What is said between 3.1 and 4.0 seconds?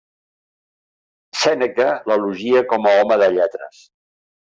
de lletres.